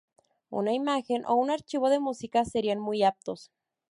[0.59, 3.51] Una imagen o un archivo de música serían muy aptos.